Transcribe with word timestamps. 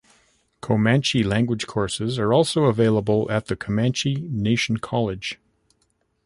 Comanche 0.61 1.21
language 1.23 1.67
courses 1.67 2.17
are 2.17 2.33
also 2.33 2.63
available 2.63 3.29
at 3.29 3.45
the 3.45 3.55
Comanche 3.55 4.15
Nation 4.31 4.77
College. 4.77 5.37